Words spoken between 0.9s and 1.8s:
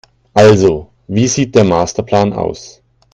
wie sieht der